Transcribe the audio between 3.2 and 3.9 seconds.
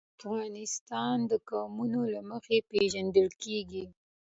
کېږي.